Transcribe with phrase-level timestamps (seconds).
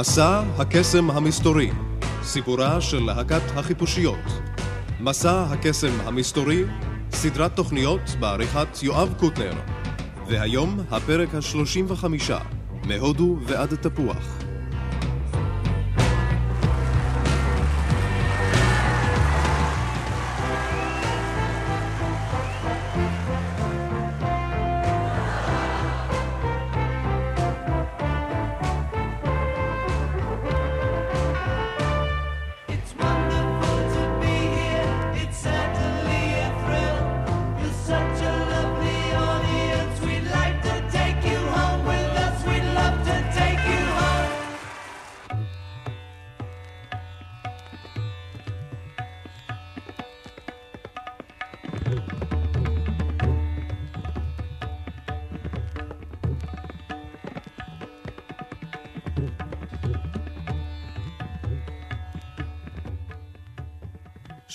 [0.00, 1.70] מסע הקסם המסתורי,
[2.22, 4.18] סיפורה של להקת החיפושיות.
[5.00, 6.64] מסע הקסם המסתורי,
[7.12, 9.52] סדרת תוכניות בעריכת יואב קוטנר.
[10.26, 12.38] והיום הפרק השלושים וחמישה,
[12.84, 14.45] מהודו ועד תפוח.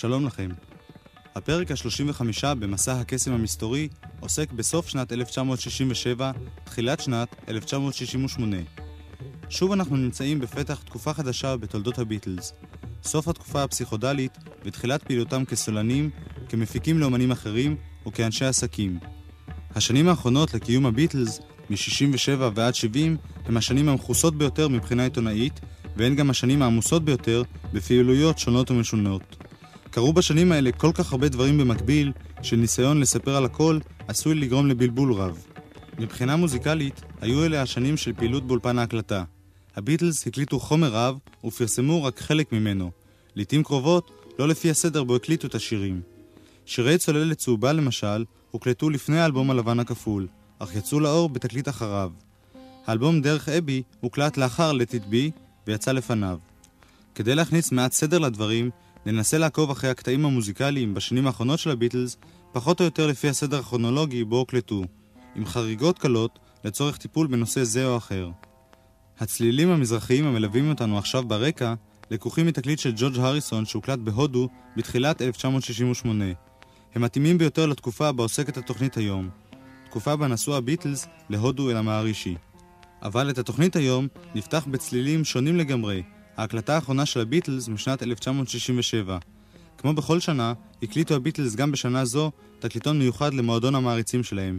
[0.02, 0.48] שלום לכם.
[1.34, 3.88] הפרק ה-35 במסע הקסם המסתורי
[4.20, 6.32] עוסק בסוף שנת 1967,
[6.64, 8.56] תחילת שנת 1968.
[9.48, 12.52] שוב אנחנו נמצאים בפתח תקופה חדשה בתולדות הביטלס.
[13.02, 16.10] סוף התקופה הפסיכודלית ותחילת פעילותם כסולנים,
[16.48, 18.98] כמפיקים לאמנים אחרים וכאנשי עסקים.
[19.74, 25.60] השנים האחרונות לקיום הביטלס, מ-67 ועד 70, הם השנים המכוסות ביותר מבחינה עיתונאית,
[25.96, 29.41] והן גם השנים העמוסות ביותר בפעילויות שונות ומשונות.
[29.92, 32.12] קרו בשנים האלה כל כך הרבה דברים במקביל,
[32.42, 35.46] שניסיון לספר על הכל עשוי לגרום לבלבול רב.
[35.98, 39.24] מבחינה מוזיקלית, היו אלה השנים של פעילות באולפן ההקלטה.
[39.76, 42.90] הביטלס הקליטו חומר רב ופרסמו רק חלק ממנו.
[43.34, 46.00] לעיתים קרובות, לא לפי הסדר בו הקליטו את השירים.
[46.66, 52.10] שירי צוללת צהובה למשל, הוקלטו לפני האלבום הלבן הכפול, אך יצאו לאור בתקליט אחריו.
[52.86, 55.30] האלבום דרך אבי הוקלט לאחר It Be
[55.66, 56.38] ויצא לפניו.
[57.14, 58.70] כדי להכניס מעט סדר לדברים,
[59.06, 62.16] ננסה לעקוב אחרי הקטעים המוזיקליים בשנים האחרונות של הביטלס,
[62.52, 64.82] פחות או יותר לפי הסדר הכרונולוגי בו הוקלטו,
[65.34, 68.30] עם חריגות קלות לצורך טיפול בנושא זה או אחר.
[69.18, 71.74] הצלילים המזרחיים המלווים אותנו עכשיו ברקע,
[72.10, 76.24] לקוחים מתקליט של ג'ורג' הריסון שהוקלט בהודו בתחילת 1968.
[76.94, 79.28] הם מתאימים ביותר לתקופה בה עוסקת התוכנית היום,
[79.84, 82.34] תקופה בה נסעו הביטלס להודו אל המערישי.
[83.02, 86.02] אבל את התוכנית היום נפתח בצלילים שונים לגמרי,
[86.42, 89.18] ההקלטה האחרונה של הביטלס משנת 1967.
[89.78, 94.58] כמו בכל שנה, הקליטו הביטלס גם בשנה זו תקליטון מיוחד למועדון המעריצים שלהם.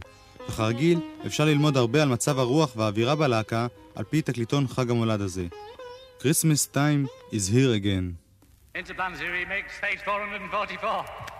[0.50, 5.46] וכרגיל, אפשר ללמוד הרבה על מצב הרוח והאווירה בלהקה על פי תקליטון חג המולד הזה.
[6.20, 8.16] Christmas time is here again.
[8.76, 11.34] Interplanetary remix, stage 444.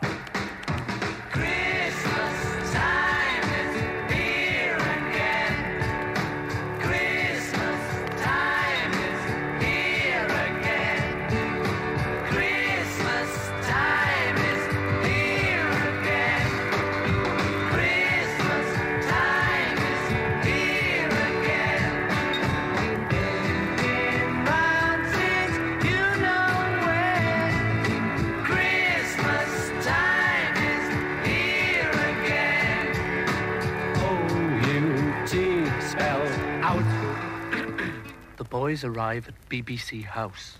[38.54, 40.58] Boys arrive at BBC House.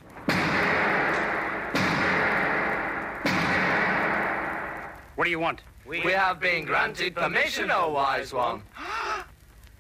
[5.14, 5.62] What do you want?
[5.86, 8.64] We have been granted permission, O wise one.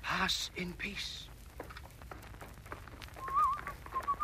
[0.03, 1.27] Pass in peace.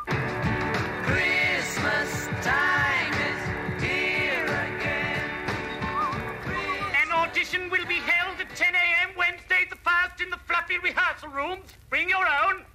[0.06, 5.32] Christmas time is here again.
[7.02, 9.16] An audition will be held at 10 a.m.
[9.18, 11.74] Wednesday the 1st in the fluffy rehearsal rooms.
[11.90, 12.66] Bring your own.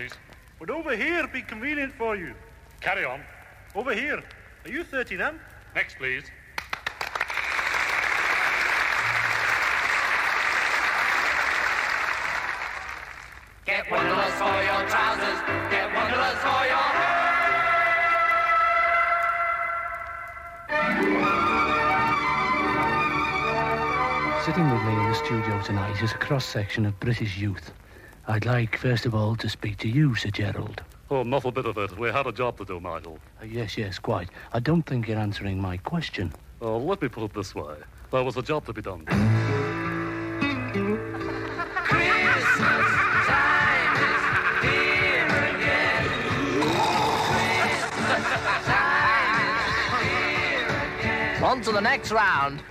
[0.00, 0.12] Please.
[0.58, 2.34] Would over here be convenient for you?
[2.80, 3.20] Carry on.
[3.74, 4.22] Over here.
[4.64, 5.38] Are you 30 then?
[5.74, 6.24] Next, please.
[13.66, 15.40] Get wonderless for your trousers.
[15.70, 17.16] Get wonderless for your hair.
[24.44, 27.72] Sitting with me in the studio tonight is a cross section of British youth.
[28.30, 30.84] I'd like, first of all, to speak to you, Sir Gerald.
[31.10, 31.98] Oh, not a bit of it.
[31.98, 33.18] We had a job to do, Michael.
[33.42, 34.28] Uh, yes, yes, quite.
[34.52, 36.32] I don't think you're answering my question.
[36.60, 37.74] Oh, let me put it this way.
[38.12, 39.04] There was a job to be done.
[39.04, 39.26] Christmas
[43.26, 44.22] time is
[44.62, 46.06] here again.
[47.26, 48.26] Christmas
[48.64, 50.68] time is here
[51.00, 51.42] again.
[51.42, 52.62] On to the next round.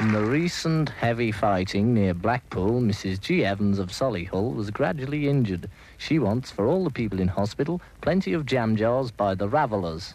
[0.00, 3.20] In the recent heavy fighting near Blackpool, Mrs.
[3.20, 3.44] G.
[3.44, 5.68] Evans of Solihull was gradually injured.
[5.98, 10.14] She wants, for all the people in hospital, plenty of jam jars by the Ravellers.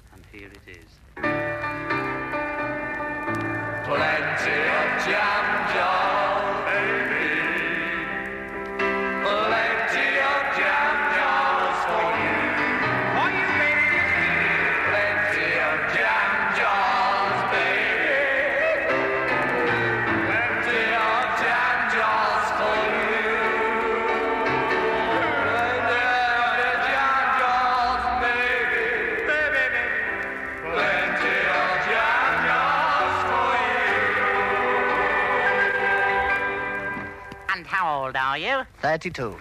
[38.96, 39.24] 32.
[39.24, 39.40] Never.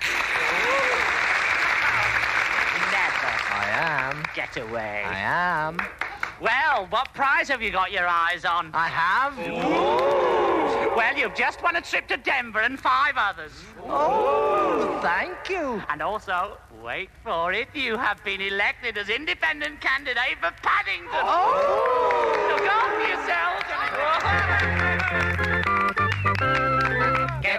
[3.52, 4.24] I am.
[4.34, 5.04] Get away.
[5.06, 5.78] I am.
[6.40, 8.72] Well, what prize have you got your eyes on?
[8.74, 9.38] I have.
[10.96, 13.52] Well, you've just won a trip to Denver and five others.
[13.84, 15.80] Oh, thank you.
[15.88, 21.10] And also, wait for it, you have been elected as independent candidate for Paddington.
[21.12, 22.48] Oh.
[22.50, 23.63] Look after yourselves.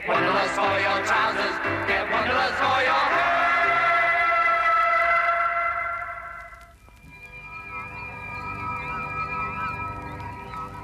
[0.06, 1.56] Get wonderless for your trousers.
[1.88, 3.46] Get wonderless for your hair.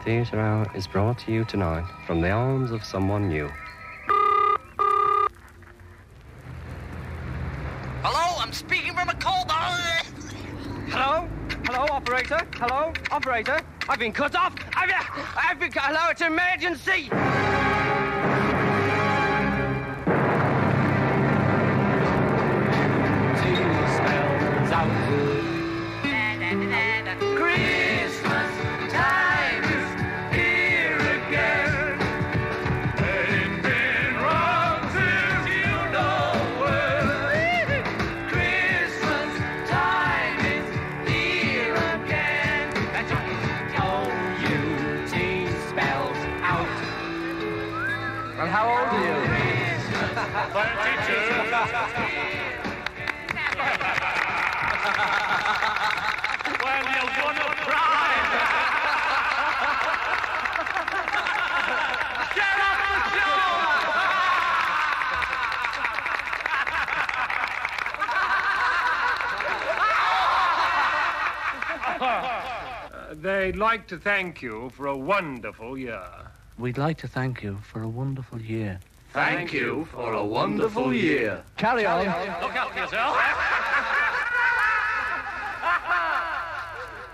[0.04, 3.48] Theatre Hour is brought to you tonight from the arms of someone new.
[8.02, 9.52] Hello, I'm speaking from a cold.
[10.90, 11.28] Hello?
[11.66, 12.40] Hello, operator?
[12.56, 13.62] Hello, operator?
[13.88, 14.56] I've been cut off!
[14.76, 14.92] I've,
[15.38, 15.72] I've been...
[15.72, 17.61] Hello, it's an emergency!
[48.42, 49.14] Well, how old are you?
[56.66, 58.10] well, you're gonna cry.
[62.34, 62.98] Get up the
[73.06, 73.22] show!
[73.22, 76.21] They'd like to thank you for a wonderful year.
[76.62, 78.80] We'd like to thank you for a wonderful year.
[79.14, 81.44] Thank you for a wonderful year.
[81.58, 82.06] Carry on.
[82.40, 83.18] Look out for yourself.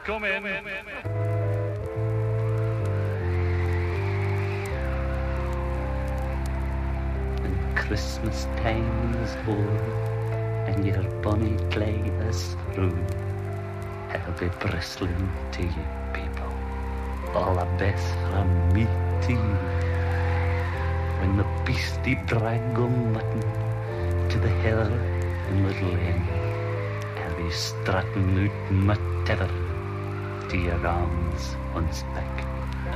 [0.03, 0.45] Come in.
[7.45, 12.97] And Christmas time is over, and your bonny clay is through.
[14.09, 16.51] I'll be bristling to you, people.
[17.33, 19.38] All the best from me you.
[21.19, 23.42] When the beastie dragon mutton
[24.30, 24.92] to the heather
[25.50, 26.47] in Little Inn,
[27.38, 28.95] be strutting out my
[29.26, 29.50] tether
[30.50, 32.36] to your arms once back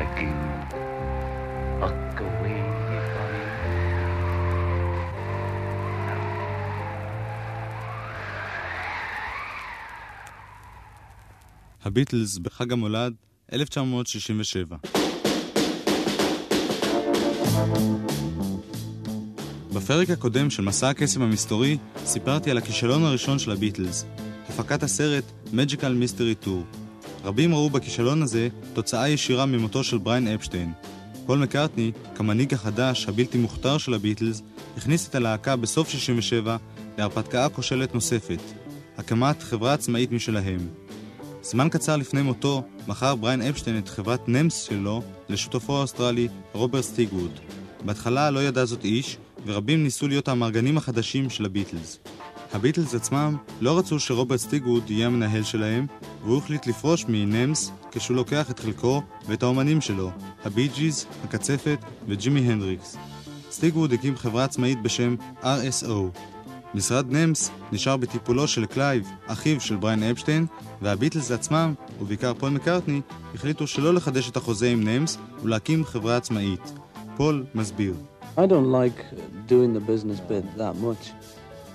[0.05, 0.41] again.
[1.81, 2.61] Look away.
[11.83, 13.13] הביטלס בחג המולד
[13.53, 15.00] 1967.
[19.81, 24.05] בפרק הקודם של מסע הקסם המסתורי סיפרתי על הכישלון הראשון של הביטלס,
[24.49, 25.23] הפקת הסרט
[25.53, 26.77] Magical Mystery Tour.
[27.23, 30.71] רבים ראו בכישלון הזה תוצאה ישירה ממותו של בריין אפשטיין.
[31.25, 34.41] פול מקארטני, כמנהיג החדש הבלתי מוכתר של הביטלס,
[34.77, 36.57] הכניס את הלהקה בסוף 67
[36.97, 38.41] להרפתקה כושלת נוספת,
[38.97, 40.67] הקמת חברה עצמאית משלהם.
[41.41, 47.39] זמן קצר לפני מותו, מכר בריין אפשטיין את חברת NEMS שלו לשותפו האוסטרלי רוברט סטיגווד.
[47.85, 51.99] בהתחלה לא ידע זאת איש, ורבים ניסו להיות האמרגנים החדשים של הביטלס.
[52.53, 55.87] הביטלס עצמם לא רצו שרוברט סטיגווד יהיה המנהל שלהם,
[56.23, 60.11] והוא החליט לפרוש מ NEMS כשהוא לוקח את חלקו ואת האומנים שלו,
[60.43, 62.97] הבי ג'יז, הקצפת וג'ימי הנדריקס.
[63.51, 66.19] סטיגווד הקים חברה עצמאית בשם RSO.
[66.73, 70.45] משרד NEMS נשאר בטיפולו של קלייב, אחיו של בריין אפשטיין,
[70.81, 73.01] והביטלס עצמם, ובעיקר פול מקארטני,
[73.35, 76.73] החליטו שלא לחדש את החוזה עם NEMS ולהקים חברה עצמאית.
[77.17, 78.10] פול מסביר.
[78.37, 79.05] I don't like
[79.47, 81.11] doing the business bit that much.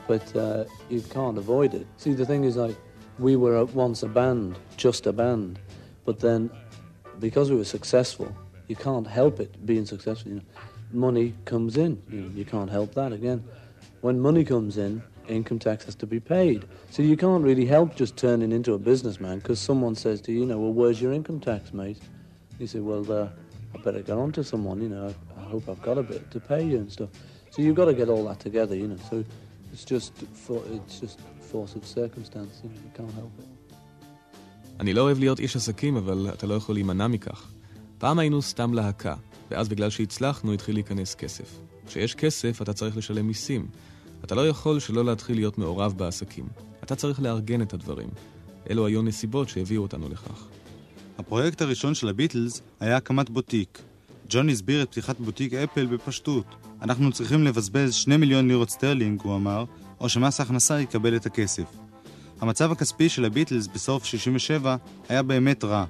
[0.07, 1.87] but uh, you can't avoid it.
[1.97, 2.77] See, the thing is, like,
[3.19, 5.59] we were once a band, just a band,
[6.05, 6.51] but then
[7.19, 8.35] because we were successful,
[8.69, 10.31] you can't help it being successful.
[10.31, 10.43] You know,
[10.93, 12.03] money comes in.
[12.11, 13.43] You, know, you can't help that again.
[14.03, 16.67] When money comes in, income tax has to be paid.
[16.91, 20.41] So you can't really help just turning into a businessman because someone says to you,
[20.41, 21.99] you know, well, where's your income tax, mate?
[22.59, 23.29] You say, well, uh,
[23.75, 25.15] I better get on to someone, you know,
[25.55, 27.11] hope I've got a bit to pay you and stuff.
[27.53, 29.01] So you've got to get all that together, you know.
[29.11, 29.15] So
[29.73, 30.13] it's just
[30.45, 31.19] for, it's just
[31.53, 33.47] force of circumstance, you know, you can't help it.
[34.81, 37.51] אני לא אוהב להיות איש עסקים, אבל אתה לא יכול להימנע מכך.
[37.99, 39.15] פעם היינו סתם להקה,
[39.51, 41.59] ואז בגלל שהצלחנו התחיל להיכנס כסף.
[41.87, 43.69] כשיש כסף אתה צריך לשלם מיסים.
[44.25, 46.49] אתה לא יכול שלא להתחיל להיות מעורב בעסקים.
[46.85, 48.09] אתה צריך לארגן את הדברים.
[48.71, 50.49] אלו היו נסיבות שהביאו אותנו לכך.
[51.19, 53.83] הפרויקט הראשון של הביטלס היה הקמת בוטיק.
[54.29, 56.45] ג'ון הסביר את פתיחת בוטיק אפל בפשטות.
[56.83, 59.65] אנחנו צריכים לבזבז 2 מיליון לירות סטרלינג, הוא אמר,
[60.01, 61.65] או שמס ההכנסה יקבל את הכסף.
[62.41, 64.77] המצב הכספי של הביטלס בסוף 67
[65.09, 65.85] היה באמת רע.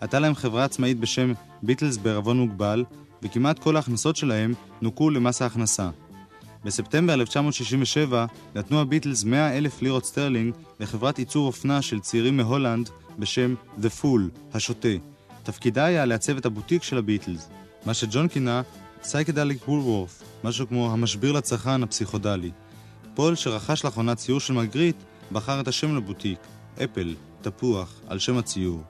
[0.00, 1.32] הייתה להם חברה עצמאית בשם
[1.62, 2.84] ביטלס בערבון מוגבל,
[3.22, 5.90] וכמעט כל ההכנסות שלהם נוכו למס ההכנסה.
[6.64, 13.54] בספטמבר 1967 נתנו הביטלס 100 אלף לירות סטרלינג לחברת ייצור אופנה של צעירים מהולנד בשם
[13.80, 14.20] The Fool,
[14.54, 14.88] השוטה.
[15.42, 17.48] תפקידה היה לעצב את הבוטיק של הביטלס,
[17.86, 18.62] מה שג'ון כינה
[19.02, 22.50] psychedelic Woolworth, משהו כמו המשביר לצרכן הפסיכודלי.
[23.14, 24.96] פול, שרכש לאחרונה ציור של מגריט,
[25.32, 26.38] בחר את השם לבוטיק,
[26.84, 28.82] Apple, תפוח, על שם הציור.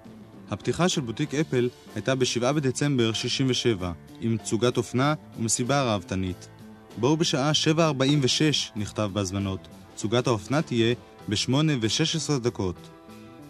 [0.50, 6.48] הפתיחה של בוטיק Apple הייתה ב-7 בדצמבר 67, עם תצוגת אופנה ומסיבה ראוותנית.
[6.98, 7.82] בואו בשעה 7.46,
[8.76, 9.68] נכתב בהזמנות.
[9.94, 10.94] תצוגת האופנה תהיה
[11.28, 12.88] ב-8 ו-16 דקות.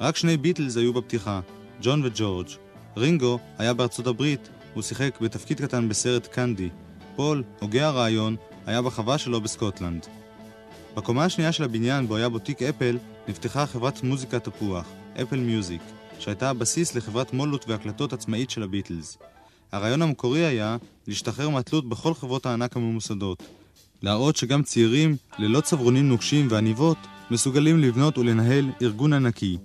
[0.01, 1.41] רק שני ביטלס היו בפתיחה,
[1.83, 2.49] ג'ון וג'ורג'.
[2.97, 6.69] רינגו היה בארצות הברית, הוא שיחק בתפקיד קטן בסרט קנדי.
[7.17, 8.37] פול, הוגה הרעיון,
[8.67, 10.07] היה בחווה שלו בסקוטלנד.
[10.97, 12.99] בקומה השנייה של הבניין, בו היה בוטיק Apple,
[13.29, 14.87] נפתחה חברת מוזיקה תפוח,
[15.23, 15.83] Apple Music,
[16.19, 19.19] שהייתה הבסיס לחברת מו"לות והקלטות עצמאית של הביטלס.
[19.73, 23.43] הרעיון המקורי היה להשתחרר מהתלות בכל חברות הענק הממוסדות.
[24.03, 26.99] להראות שגם צעירים, ללא צברונים נוקשים ועניבות,
[27.31, 29.59] מסוגלים לבנות ולנהל ארגון ענקי.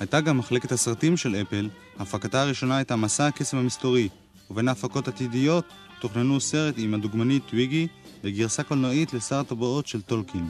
[0.00, 4.08] הייתה גם מחלקת הסרטים של אפל, הפקתה הראשונה הייתה מסע הקסם המסתורי,
[4.50, 5.64] ובין ההפקות עתידיות
[6.00, 7.86] תוכננו סרט עם הדוגמנית טוויגי
[8.24, 10.48] וגרסה קולנועית לשר הטבעות של טולקין.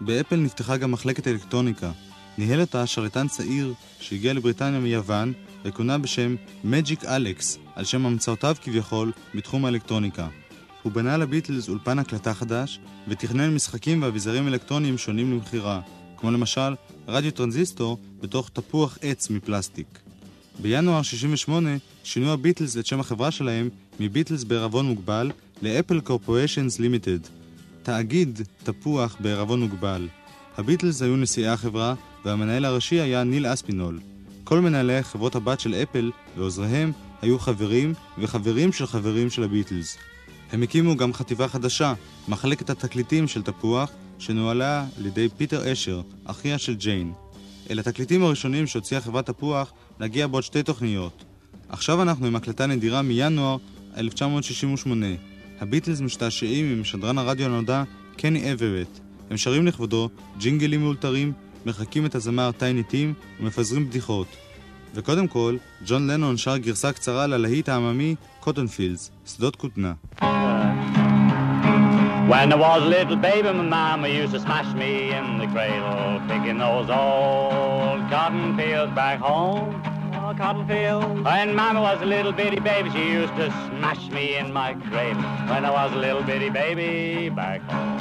[0.00, 1.90] באפל נפתחה גם מחלקת אלקטרוניקה.
[2.38, 5.32] ניהל אותה שרלטן צעיר שהגיע לבריטניה מיוון
[5.64, 10.28] וכונה בשם מג'יק אלכס, על שם המצאותיו כביכול בתחום האלקטרוניקה.
[10.82, 15.80] הוא בנה לביטלס אולפן הקלטה חדש ותכנן משחקים ואביזרים אלקטרוניים שונים למכירה,
[16.16, 16.74] כמו למשל
[17.08, 20.03] רדיו טרנזיסטור בתוך תפוח עץ מפלסטיק.
[20.58, 21.70] בינואר 68
[22.04, 23.68] שינו הביטלס את שם החברה שלהם
[24.00, 25.30] מביטלס בערבון מוגבל
[25.62, 27.18] ל Apple Corporations Limited,
[27.82, 30.08] תאגיד תפוח בערבון מוגבל.
[30.56, 31.94] הביטלס היו נשיאי החברה
[32.24, 34.00] והמנהל הראשי היה ניל אספינול.
[34.44, 36.92] כל מנהלי חברות הבת של Apple ועוזריהם
[37.22, 39.96] היו חברים וחברים של חברים של הביטלס.
[40.52, 41.94] הם הקימו גם חטיבה חדשה,
[42.28, 47.12] מחלקת התקליטים של תפוח, שנוהלה על ידי פיטר אשר, אחיה של ג'יין.
[47.70, 51.24] אל התקליטים הראשונים שהוציאה חברת תפוח נגיע בעוד שתי תוכניות.
[51.68, 53.56] עכשיו אנחנו עם הקלטה נדירה מינואר
[53.96, 55.06] 1968.
[55.60, 57.82] הביטלס משתעשעים עם שדרן הרדיו הנודע
[58.16, 59.00] קני אברט.
[59.30, 60.08] הם שרים לכבודו
[60.38, 61.32] ג'ינגלים מאולתרים,
[61.66, 64.26] מחקים את הזמר טייני טים ומפזרים בדיחות.
[64.94, 69.92] וקודם כל, ג'ון לנון שר גרסה קצרה ללהיט העממי קוטנפילדס, שדות כותנה.
[72.28, 76.22] When I was a little baby, my mama used to smash me in the cradle,
[76.26, 79.82] picking those old cotton fields back home.
[80.14, 81.20] Oh, cotton fields.
[81.22, 85.22] When mama was a little bitty baby, she used to smash me in my cradle.
[85.50, 88.00] When I was a little bitty baby back home.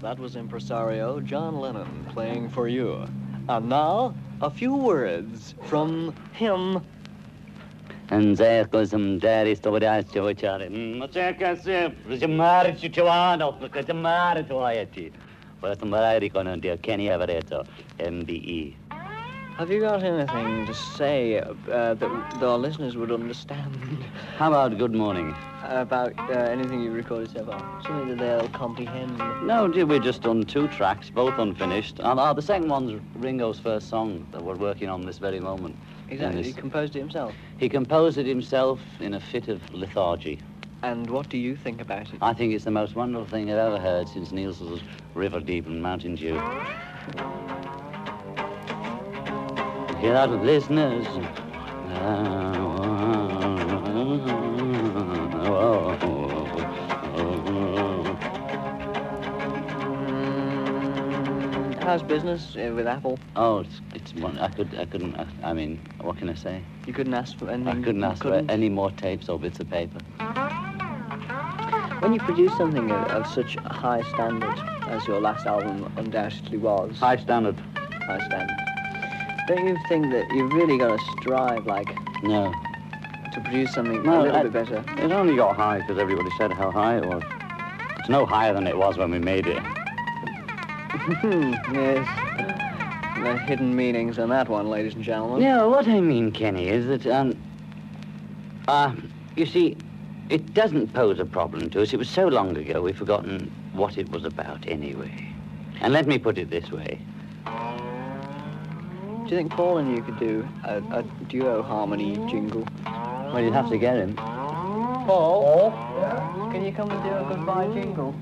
[0.00, 3.06] That was impresario John Lennon playing for you.
[3.46, 6.80] And now, a few words from him.
[8.10, 10.70] Înțeleg că sunt tare istoria ce vă ceare.
[10.98, 15.12] Mă ce că se, ce mare ce ceva, nu, că ce mare ce ai aici.
[15.60, 17.62] Vă să mă rai riconă de Kenny Everetto,
[18.10, 18.72] MBE.
[19.58, 23.74] Have you got anything to say uh, that that our listeners would understand?
[24.38, 25.34] How about good morning?
[25.68, 27.58] About uh, anything you've recorded so far?
[27.82, 29.18] Something that they'll comprehend.
[29.42, 31.98] No, dear, we've just done two tracks, both unfinished.
[31.98, 35.74] And uh, the second one's Ringo's first song that we're working on this very moment.
[36.10, 36.42] Exactly.
[36.42, 37.34] He composed it himself.
[37.58, 40.40] He composed it himself in a fit of lethargy.
[40.82, 42.18] And what do you think about it?
[42.22, 44.80] I think it's the most wonderful thing I've ever heard since Nielsen's
[45.14, 46.34] River Deep and Mountain Dew.
[50.00, 51.06] Hear that, listeners?
[61.88, 63.18] How's business uh, with Apple?
[63.34, 64.38] Oh, it's, it's one.
[64.38, 65.14] I could, I couldn't.
[65.16, 66.62] I, I mean, what can I say?
[66.86, 67.82] You couldn't ask for anything.
[67.82, 68.46] I couldn't ask couldn't?
[68.46, 69.98] for any more tapes or bits of paper.
[72.00, 74.58] When you produce something of, of such a high standard
[74.90, 76.98] as your last album undoubtedly was.
[76.98, 77.58] High standard.
[77.78, 78.58] High standard.
[79.48, 81.88] Don't you think that you've really got to strive, like,
[82.22, 82.52] No.
[83.32, 84.84] to produce something No, a little I- bit better?
[85.02, 87.22] It only got high because everybody said how high it was.
[87.98, 89.62] It's no higher than it was when we made it.
[91.08, 92.06] Yes.
[93.22, 95.42] The hidden meanings in that one, ladies and gentlemen.
[95.42, 97.36] No, what I mean, Kenny, is that, um,
[98.68, 98.94] uh,
[99.34, 99.76] you see,
[100.28, 101.92] it doesn't pose a problem to us.
[101.92, 105.32] It was so long ago, we've forgotten what it was about anyway.
[105.80, 107.00] And let me put it this way.
[107.46, 112.66] Do you think Paul and you could do a, a duo harmony jingle?
[112.84, 114.14] Well, you'd have to get him.
[114.16, 115.70] Paul?
[116.52, 118.14] Can you come and do a goodbye jingle?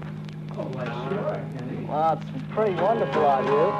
[1.88, 3.70] Well, that's a pretty wonderful idea.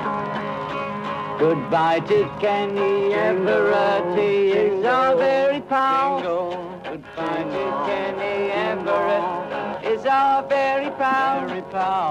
[1.39, 6.21] Goodbye to Kenny Everett, he is our very pal.
[6.85, 11.49] Goodbye to Kenny Everett, is our very pal.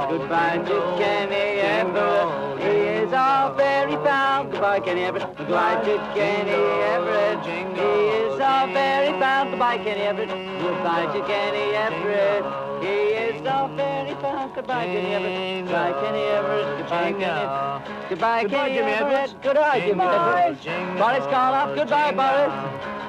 [0.09, 4.43] Goodbye to Kenny Everett, he is our very pal.
[4.43, 9.49] Goodbye Kenny Everett, goodbye to Kenny Everett, he is our very pal.
[9.49, 10.29] Goodbye Kenny Everett,
[10.61, 12.45] goodbye to Kenny Everett,
[12.83, 13.14] he
[13.55, 14.49] is our very pal.
[14.55, 18.09] Goodbye Kenny Everett, goodbye Kenny Everett, goodbye Kenny Everett.
[18.09, 19.29] Goodbye, Goodbye, Kenny Jimmy Everett.
[19.29, 19.41] Everett.
[19.41, 20.61] Goodbye, Jimmy Everett.
[20.61, 21.75] Jingle, Boris Karloff.
[21.75, 22.53] Goodbye, Boris.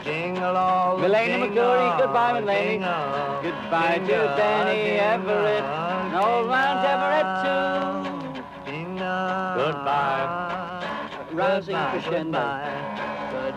[0.04, 1.98] Jingle all the Mulaney jingle, McCurry.
[1.98, 2.70] Goodbye, Mulaney.
[2.70, 5.64] jingle, Goodbye to jingle, Benny jingle, Everett.
[5.64, 8.16] And old Mount Everett, too.
[9.56, 10.26] Goodbye.
[11.32, 12.38] Rousing crescendo.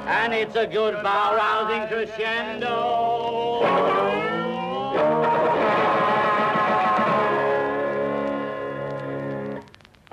[0.08, 2.76] And it's a goodbye rousing crescendo.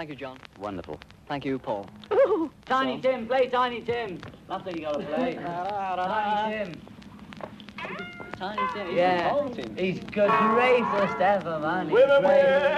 [0.06, 0.38] Thank you, John.
[0.60, 1.00] Wonderful.
[1.26, 1.84] Thank you, Paul.
[2.12, 2.48] Ooh.
[2.64, 4.20] Tiny Tim, play Tiny Tim.
[4.48, 5.34] That's what you gotta play.
[5.44, 6.80] Tiny Tim.
[8.36, 8.96] Tiny Tim.
[8.96, 11.88] Yeah, he's the greatest ever, man.
[11.88, 12.76] He's great.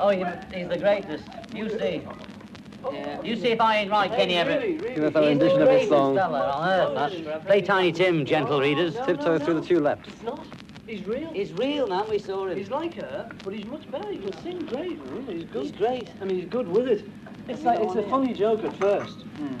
[0.00, 0.24] Oh, he,
[0.58, 1.24] he's the greatest.
[1.52, 2.02] You see.
[3.22, 4.80] You see if I ain't right, Kenny Everett.
[4.94, 6.18] Give us our He's rendition of his song.
[6.18, 7.44] on earth.
[7.44, 8.94] Play Tiny Tim, gentle readers.
[9.04, 10.08] Tiptoe through the two tulips.
[10.86, 11.32] He's real.
[11.32, 12.08] He's real, man.
[12.08, 12.56] We saw him.
[12.56, 14.08] He's like her, but he's much better.
[14.10, 15.04] He can sing great.
[15.04, 15.36] man.
[15.36, 15.62] He's good.
[15.64, 16.10] He's great.
[16.20, 17.04] I mean, he's good with it.
[17.48, 19.56] It's like it's a funny joke at first, hmm.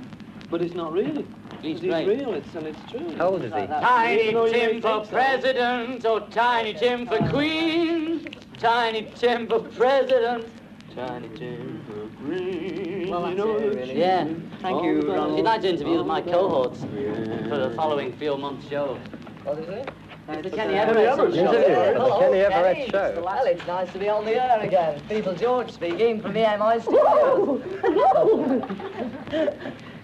[0.50, 1.26] but it's not really.
[1.62, 2.06] He's he's great.
[2.06, 2.34] real.
[2.34, 3.12] It's and it's true.
[3.16, 3.66] How old is he?
[3.66, 5.10] Tiny Even though you may Tim think for so.
[5.10, 8.28] president, or Tiny Tim for queen.
[8.58, 10.46] Tiny Tim for president.
[10.94, 13.10] Tiny Tim for queen.
[13.10, 13.98] Well, that's it, really.
[13.98, 14.28] Yeah.
[14.60, 15.36] Thank you, Ronald.
[15.36, 18.98] You'd like to interview my cohorts for the following few months show.
[19.44, 19.90] What is it?
[20.28, 21.30] It's the Kenny Everett show.
[21.30, 23.22] Hello, Kenny Everett show.
[23.24, 25.00] Well, it's nice to be on the air again.
[25.08, 27.62] People George speaking from the MI studios.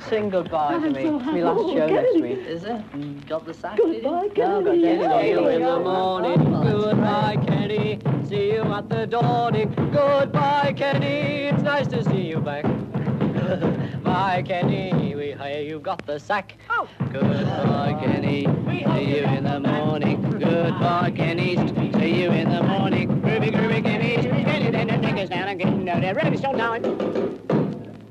[0.09, 1.01] Sing goodbye to me.
[1.01, 2.39] It's my last oh, show next week.
[2.39, 2.93] Is it?
[2.93, 3.27] Mm.
[3.27, 4.03] Got the sack, did you?
[4.03, 5.31] No, got See Kenny.
[5.31, 6.39] you in the morning.
[6.63, 7.99] Goodbye, Kenny.
[8.29, 9.75] See you at the dawning.
[9.93, 11.49] Goodbye, Kenny.
[11.49, 12.65] It's nice to see you back.
[14.13, 15.15] Bye, Kenny.
[15.15, 16.59] We hear you got the sack.
[16.69, 16.87] Oh.
[17.11, 18.45] Goodbye, Kenny.
[18.45, 20.21] See you in the morning.
[20.39, 21.57] Goodbye, Kenny.
[21.57, 23.09] See you in the morning.
[23.23, 24.17] Groovy, groovy, Kenny.
[24.17, 26.15] Kenny, then the niggas down and getting down there.
[26.15, 26.83] Ready, so down.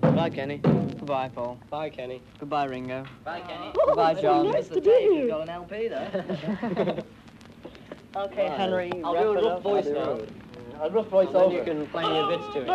[0.01, 0.57] Goodbye, Kenny.
[0.57, 1.59] Goodbye, Paul.
[1.69, 2.23] Bye, Kenny.
[2.39, 3.05] Goodbye, Ringo.
[3.23, 3.71] Bye, Kenny.
[3.85, 4.51] Goodbye, John.
[4.51, 5.27] Nice to be here.
[5.27, 7.03] Got an LP there.
[8.13, 8.91] Okay, Henry.
[9.05, 10.19] I'll do a it rough voice now.
[10.81, 11.53] A rough voice Then over.
[11.55, 12.65] you can play your bits to it.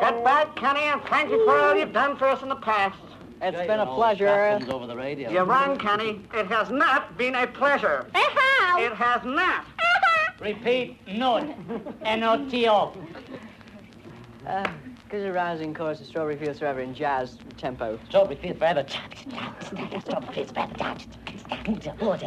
[0.00, 2.98] Get back, Kenny, and thank you for all you've done for us in the past.
[3.40, 4.26] It's been a pleasure.
[4.58, 5.30] Comes over the radio.
[5.30, 6.20] You're wrong, Kenny.
[6.34, 8.06] It has not been a pleasure.
[8.14, 9.64] It has not.
[10.38, 11.48] Repeat, not.
[12.02, 12.92] N-O-T-O.
[14.46, 14.70] Uh,
[15.08, 17.98] gives a rousing chorus of Strawberry Fields Forever in jazz tempo.
[18.08, 18.84] Strawberry Fields Forever.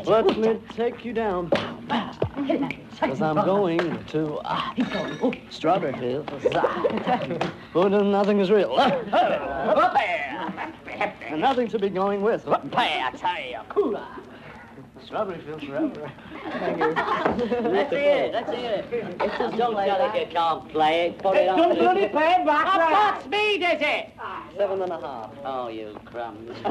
[0.05, 1.49] Let me take you down.
[1.49, 4.73] Because I'm going to uh,
[5.49, 6.31] Strawberry Fields.
[7.73, 8.75] but uh, nothing is real.
[11.31, 12.47] nothing to be going with.
[15.05, 16.11] Strawberry Fields Forever.
[16.51, 16.85] Thank you.
[17.69, 18.85] Let's hear it, let's hear it.
[18.91, 21.19] It's just don't tell it you can't play it.
[21.19, 21.57] Put it on.
[21.57, 22.91] Don't bloody pay it back, Of right?
[22.91, 24.09] what speed is it?
[24.57, 25.31] Seven and a half.
[25.43, 26.57] Oh, you crumbs.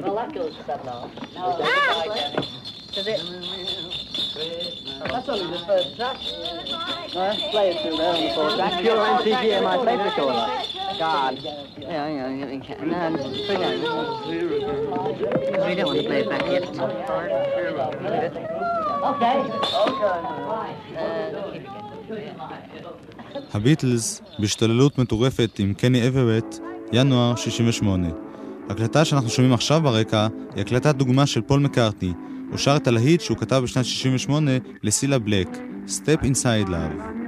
[0.00, 1.34] Well, that goes to seven and a half.
[1.34, 2.32] No, Ah!
[2.92, 3.20] Does it?
[23.54, 26.58] הביטלס בהשתוללות מטורפת עם קני אברט,
[26.92, 28.08] ינואר 68.
[28.68, 32.12] הקלטה שאנחנו שומעים עכשיו ברקע היא הקלטת דוגמה של פול מקארטני,
[32.50, 34.50] הוא שר את הלהיט שהוא כתב בשנת 68
[34.82, 35.48] לסילה בלק,
[35.86, 37.27] Step Inside Love.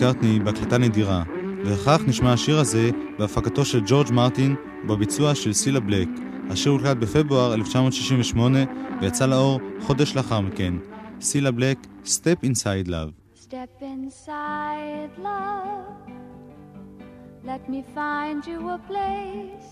[0.00, 1.22] מקארטני בהקלטה נדירה,
[1.64, 6.08] וכך נשמע השיר הזה בהפקתו של ג'ורג' מרטין ובביצוע של סילה בלק.
[6.50, 8.58] השיר הוקלט בפברואר 1968
[9.00, 10.74] ויצא לאור חודש לאחר מכן.
[11.20, 13.42] סילה בלק, Step Inside Love.
[13.44, 16.12] Step inside, love.
[17.44, 19.70] Let me find you a place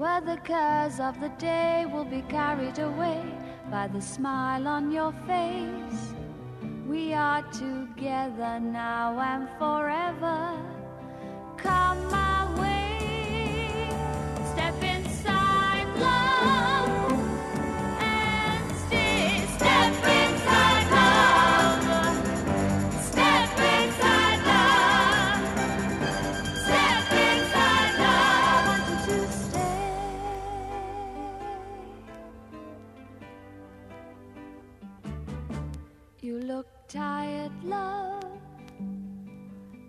[0.00, 3.22] where the cares of the day will be carried away
[3.70, 6.00] by the smile on your face.
[6.92, 7.42] We are
[7.96, 10.60] together now and forever.
[11.56, 12.35] Come my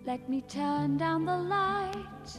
[0.08, 2.30] Let me turn down the light.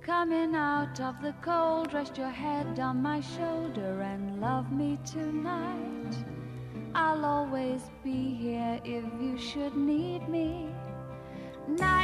[0.00, 6.16] Coming out of the cold, rest your head on my shoulder and love me tonight.
[6.94, 10.70] I'll always be here if you should need me.
[11.68, 11.99] Night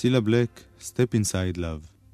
[0.00, 2.12] סילה בלק, Step Inside Love.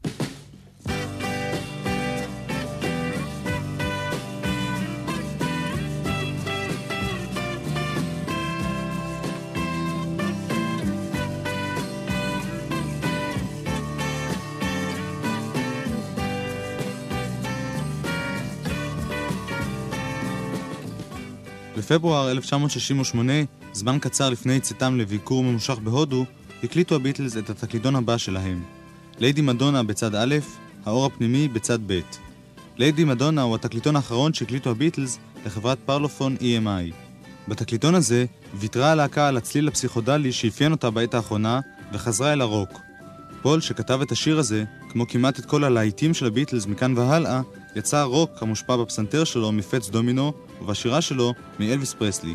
[21.76, 23.32] בפברואר 1968,
[23.72, 26.24] זמן קצר לפני צאתם לביקור ממושך בהודו,
[26.64, 28.62] הקליטו הביטלס את התקליטון הבא שלהם.
[29.18, 30.34] Lady Madonna בצד א',
[30.84, 32.00] האור הפנימי בצד ב'.
[32.76, 36.94] Lady Madonna הוא התקליטון האחרון שהקליטו הביטלס לחברת Parlophone EMI.
[37.48, 41.60] בתקליטון הזה ויתרה הלהקה על הצליל הפסיכודלי שאפיין אותה בעת האחרונה
[41.92, 42.80] וחזרה אל הרוק.
[43.42, 47.40] פול, שכתב את השיר הזה, כמו כמעט את כל הלהיטים של הביטלס מכאן והלאה,
[47.76, 52.34] יצר רוק המושפע בפסנתר שלו מפטס דומינו ובשירה שלו מאלוויס פרסלי.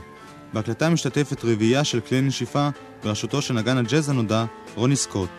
[0.53, 2.69] בהקלטה משתתפת רביעייה של כלי נשיפה
[3.03, 5.29] בראשותו של נגן הג'אז הנודע רוני סקוט.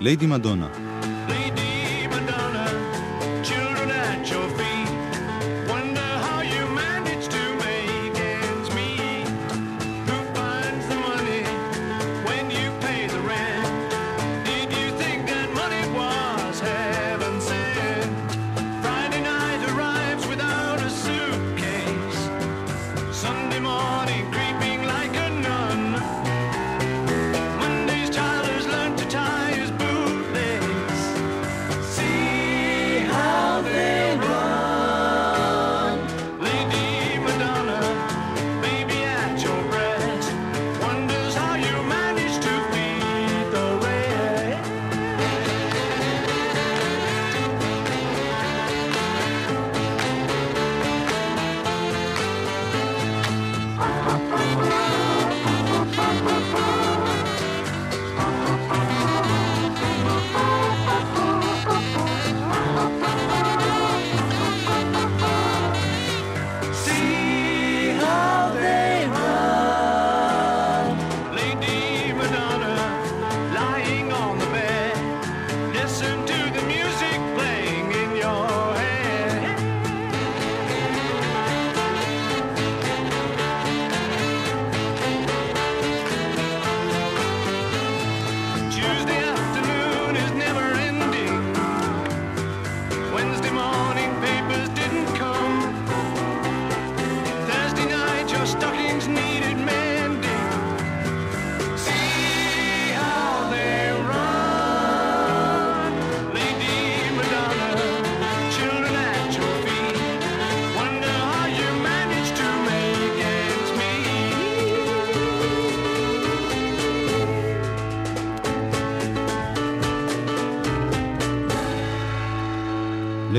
[0.00, 0.93] ליידי מדונה.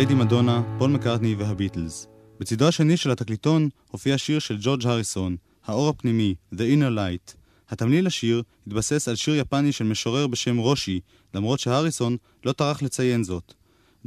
[0.07, 2.07] Lady Madonna, פול מקארטני והביטלס.
[2.39, 7.33] בצידו השני של התקליטון הופיע שיר של ג'ורג' הריסון, האור הפנימי, The Inner Light.
[7.69, 10.99] התמליל לשיר התבסס על שיר יפני של משורר בשם רושי,
[11.33, 13.53] למרות שהריסון לא טרח לציין זאת.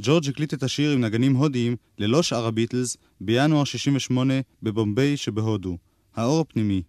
[0.01, 4.33] ג'ורג' הקליט את השיר עם נגנים הודיים ללא שאר הביטלס בינואר 68
[4.63, 5.77] בבומביי שבהודו.
[6.15, 6.81] האור הפנימי.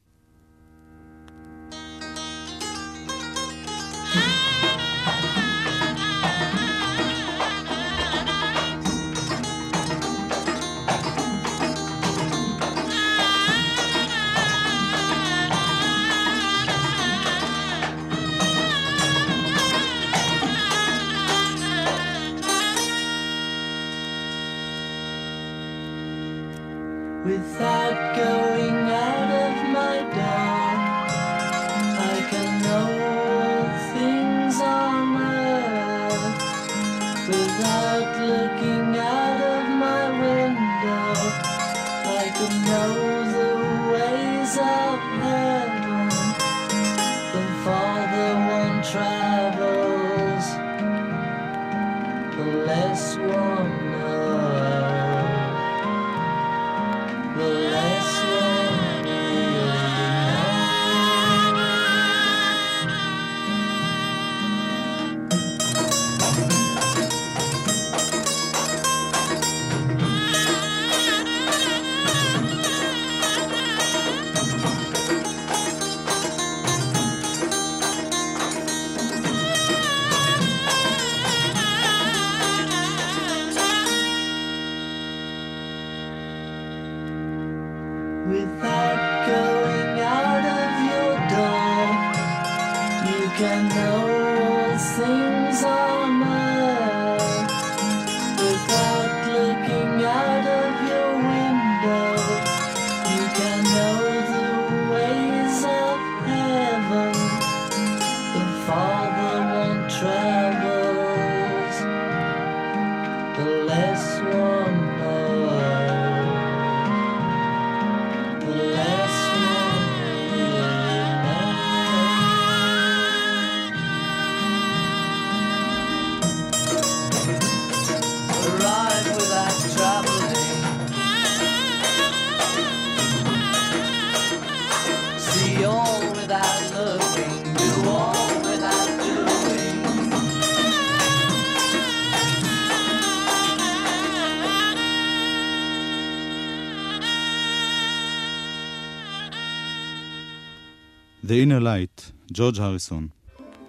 [151.31, 153.09] The Inner Light, ג'ורג' הריסון.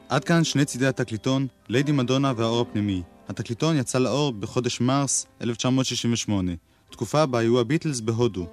[0.10, 3.02] עד כאן שני צידי התקליטון, ליידי מדונה והאור הפנימי.
[3.30, 6.52] התקליטון יצא לאור בחודש מרס 1968,
[6.90, 8.48] תקופה בה היו הביטלס בהודו.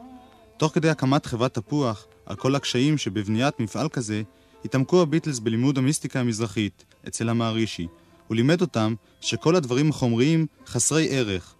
[0.56, 4.22] תוך כדי הקמת חברת תפוח, על כל הקשיים שבבניית מפעל כזה,
[4.64, 7.86] התעמקו הביטלס בלימוד המיסטיקה המזרחית, אצל המערישי.
[8.26, 11.54] הוא לימד אותם שכל הדברים החומריים חסרי ערך.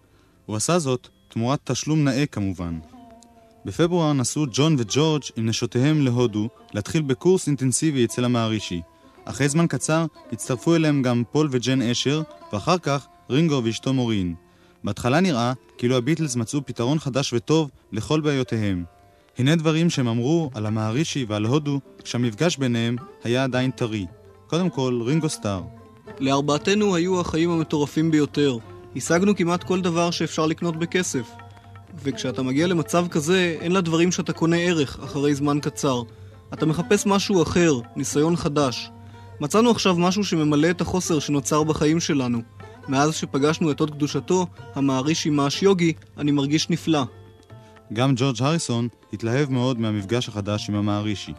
[0.47, 2.79] הוא עשה זאת תמורת תשלום נאה כמובן.
[3.65, 8.81] בפברואר נסעו ג'ון וג'ורג' עם נשותיהם להודו להתחיל בקורס אינטנסיבי אצל המהרישי.
[9.25, 14.35] אחרי זמן קצר הצטרפו אליהם גם פול וג'יין אשר, ואחר כך רינגו ואשתו מורין.
[14.85, 18.85] בהתחלה נראה כאילו הביטלס מצאו פתרון חדש וטוב לכל בעיותיהם.
[19.39, 24.07] הנה דברים שהם אמרו על המהרישי ועל הודו כשהמפגש ביניהם היה עדיין טרי.
[24.47, 25.63] קודם כל, רינגו סטאר.
[26.21, 28.57] לארבעתנו היו החיים המטורפים ביותר.
[28.97, 31.31] השגנו כמעט כל דבר שאפשר לקנות בכסף.
[32.03, 36.03] וכשאתה מגיע למצב כזה, אין לדברים שאתה קונה ערך אחרי זמן קצר.
[36.53, 38.91] אתה מחפש משהו אחר, ניסיון חדש.
[39.41, 42.43] מצאנו עכשיו משהו שממלא את החוסר שנוצר בחיים שלנו.
[42.89, 47.05] מאז שפגשנו את עוד קדושתו, המערישי מאש יוגי, אני מרגיש נפלא.
[47.93, 51.33] גם ג'ורג' הריסון התלהב מאוד מהמפגש החדש עם המערישי.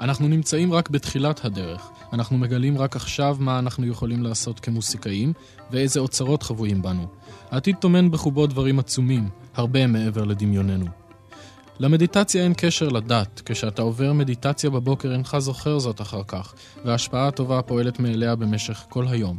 [0.00, 1.90] אנחנו נמצאים רק בתחילת הדרך.
[2.12, 5.32] אנחנו מגלים רק עכשיו מה אנחנו יכולים לעשות כמוסיקאים,
[5.70, 7.06] ואיזה אוצרות חבויים בנו.
[7.50, 10.86] העתיד טומן בחובו דברים עצומים, הרבה מעבר לדמיוננו.
[11.80, 17.62] למדיטציה אין קשר לדת, כשאתה עובר מדיטציה בבוקר אינך זוכר זאת אחר כך, וההשפעה הטובה
[17.62, 19.38] פועלת מאליה במשך כל היום.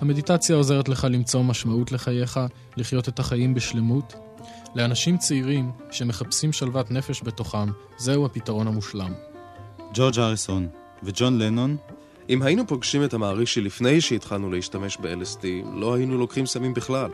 [0.00, 2.40] המדיטציה עוזרת לך למצוא משמעות לחייך,
[2.76, 4.14] לחיות את החיים בשלמות.
[4.74, 9.12] לאנשים צעירים שמחפשים שלוות נפש בתוכם, זהו הפתרון המושלם.
[9.94, 10.68] ג'ורג' הריסון
[11.02, 11.76] וג'ון לנון
[12.28, 17.10] אם היינו פוגשים את המערישי לפני שהתחלנו להשתמש ב-LSD, לא היינו לוקחים סמים בכלל.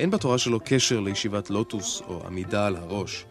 [0.00, 3.24] אין בתורה שלו קשר לישיבת לוטוס או עמידה על הראש.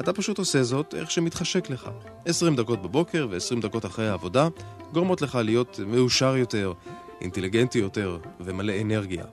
[0.00, 1.90] אתה פשוט עושה זאת איך שמתחשק לך.
[2.24, 4.48] 20 דקות בבוקר ו-20 דקות אחרי העבודה
[4.92, 6.72] גורמות לך להיות מאושר יותר,
[7.20, 9.24] אינטליגנטי יותר ומלא אנרגיה.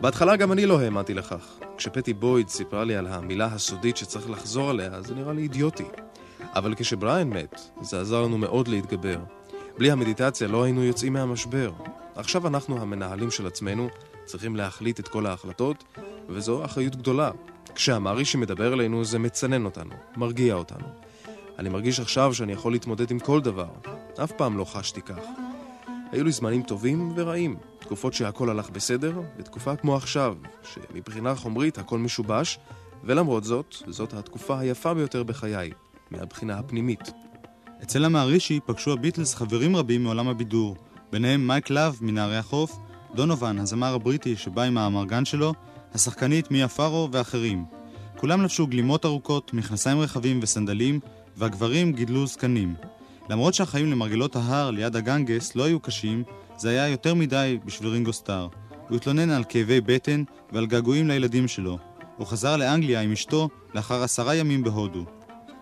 [0.00, 1.46] בהתחלה גם אני לא האמנתי לכך.
[1.76, 5.84] כשפטי בויד סיפרה לי על המילה הסודית שצריך לחזור עליה, זה נראה לי אידיוטי.
[6.54, 9.18] אבל כשבריאן מת, זה עזר לנו מאוד להתגבר.
[9.78, 11.72] בלי המדיטציה לא היינו יוצאים מהמשבר.
[12.14, 13.88] עכשיו אנחנו המנהלים של עצמנו,
[14.26, 15.84] צריכים להחליט את כל ההחלטות,
[16.28, 17.30] וזו אחריות גדולה.
[17.74, 20.86] כשהמערישי מדבר אלינו זה מצנן אותנו, מרגיע אותנו.
[21.58, 23.68] אני מרגיש עכשיו שאני יכול להתמודד עם כל דבר.
[24.24, 25.18] אף פעם לא חשתי כך.
[26.12, 31.98] היו לי זמנים טובים ורעים, תקופות שהכל הלך בסדר, ותקופה כמו עכשיו, שמבחינה חומרית הכל
[31.98, 32.58] משובש,
[33.04, 35.70] ולמרות זאת, זאת התקופה היפה ביותר בחיי,
[36.10, 37.12] מהבחינה הפנימית.
[37.82, 40.76] אצל המערישי פגשו הביטלס חברים רבים מעולם הבידור,
[41.12, 42.78] ביניהם מייק לאב מנערי החוף,
[43.14, 45.54] דונובן, הזמר הבריטי שבא עם האמרגן שלו,
[45.94, 47.64] השחקנית מיה פארו ואחרים.
[48.16, 51.00] כולם לבשו גלימות ארוכות, מכנסיים רחבים וסנדלים,
[51.36, 52.74] והגברים גידלו זקנים.
[53.30, 56.22] למרות שהחיים למרגלות ההר ליד הגנגס לא היו קשים,
[56.56, 58.48] זה היה יותר מדי בשביל רינגו סטאר.
[58.88, 61.78] הוא התלונן על כאבי בטן ועל געגועים לילדים שלו.
[62.16, 65.04] הוא חזר לאנגליה עם אשתו לאחר עשרה ימים בהודו.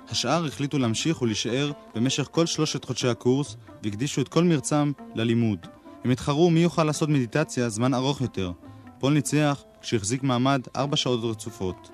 [0.08, 5.66] השאר החליטו להמשיך ולהישאר במשך כל שלושת חודשי הקורס והקדישו את כל מרצם ללימוד.
[6.04, 8.52] הם התחרו מי יוכל לעשות מדיטציה זמן ארוך יותר.
[8.98, 11.90] פול ניצח כשהחזיק מעמד ארבע שעות רצופות.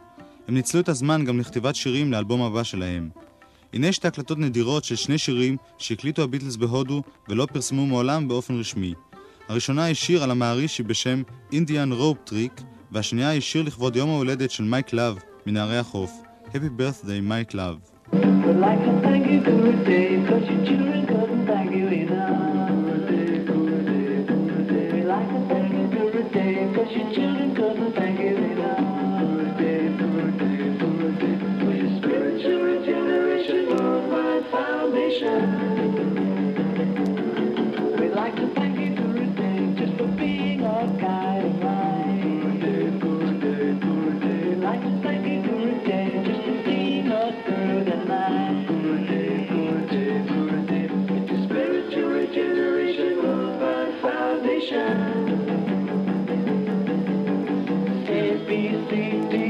[0.49, 3.11] הם ניצלו את הזמן גם לכתיבת שירים לאלבום הבא שלהם.
[3.73, 8.95] הנה שתי הקלטות נדירות של שני שירים שהקליטו הביטלס בהודו ולא פרסמו מעולם באופן רשמי.
[9.49, 14.51] הראשונה היא שיר על המהרישי בשם Indian Rope Trick, והשנייה היא שיר לכבוד יום ההולדת
[14.51, 16.13] של מייק לאב מנערי החוף.
[16.53, 17.77] Happy birthday, Mike Love.
[18.13, 18.91] Like
[26.91, 27.90] your children go
[58.91, 59.50] deep, deep.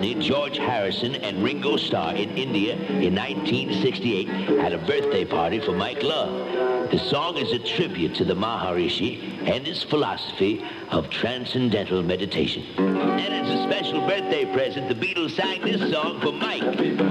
[0.00, 4.28] George Harrison, and Ringo Starr in India in 1968
[4.60, 6.90] at a birthday party for Mike Love.
[6.90, 12.64] The song is a tribute to the Maharishi and his philosophy of transcendental meditation.
[12.78, 17.09] And as a special birthday present, the Beatles sang this song for Mike.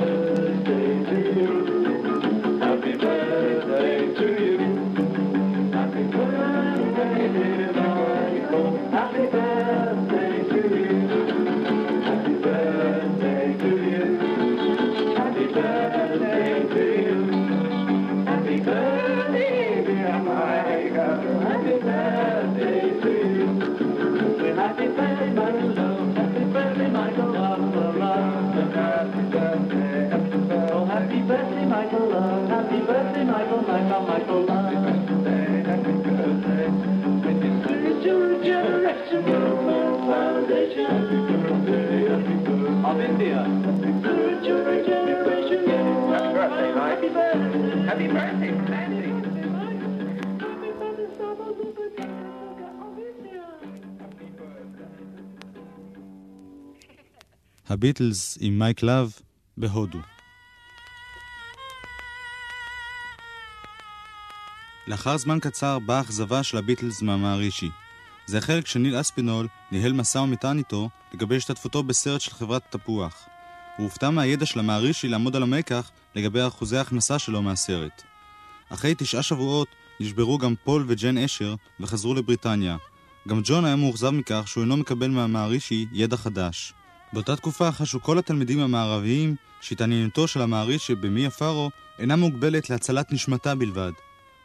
[31.88, 32.08] Michael.
[32.10, 32.48] Love.
[32.48, 33.62] Happy birthday, Michael.
[33.62, 34.40] Michael, Michael.
[34.46, 34.64] Love.
[34.64, 36.66] Happy birthday, happy birthday.
[37.24, 40.86] With your spiritual regeneration, movement foundation.
[40.92, 42.88] Happy birthday, happy birthday.
[42.88, 43.40] Of India.
[44.00, 47.86] Spiritual regeneration, movement birthday, Happy birthday.
[47.88, 49.04] Happy birthday from Nancy.
[57.68, 59.12] הביטלס עם מייק לאב
[59.56, 59.98] בהודו.
[64.89, 67.69] לאחר זמן קצר באה אכזבה של הביטלס מהמהרישי.
[68.25, 73.27] זה החל כשניל אספינול ניהל משא ומטען איתו לגבי השתתפותו בסרט של חברת תפוח.
[73.77, 78.03] הוא הופתע מהידע של המהרישי לעמוד על המקח לגבי אחוזי ההכנסה שלו מהסרט.
[78.69, 79.67] אחרי תשעה שבועות
[79.99, 82.77] נשברו גם פול וג'יין אשר וחזרו לבריטניה.
[83.27, 86.73] גם ג'ון היה מאוכזב מכך שהוא אינו מקבל מהמערישי ידע חדש.
[87.13, 93.55] באותה תקופה חשו כל התלמידים המערביים שהתעניינותו של המערישי במיה פארו אינה מוגבלת להצלת נשמתה
[93.55, 93.91] בלבד.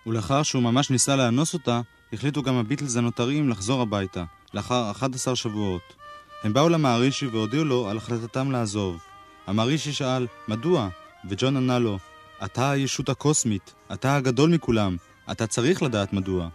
[0.06, 1.80] ולאחר שהוא ממש ניסה לאנוס אותה,
[2.12, 4.24] החליטו גם הביטלס הנותרים לחזור הביתה,
[4.54, 5.94] לאחר 11 שבועות.
[6.42, 9.02] הם באו למערישי והודיעו לו על החלטתם לעזוב.
[9.46, 10.88] המערישי שאל, מדוע?
[11.28, 11.98] וג'ון ענה לו,
[12.44, 14.96] אתה הישות הקוסמית, אתה הגדול מכולם,
[15.30, 16.48] אתה צריך לדעת מדוע.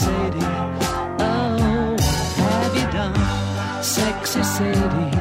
[0.00, 0.48] Sadie,
[1.20, 1.96] oh,
[2.40, 3.14] what have you done?
[3.82, 5.16] Sexy Sadie.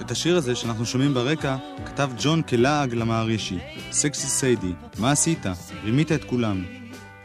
[0.00, 3.58] את השיר הזה שאנחנו שומעים ברקע כתב ג'ון כלעג למערישי.
[3.92, 5.46] סקסי סיידי, מה עשית?
[5.84, 6.64] רימית את כולם.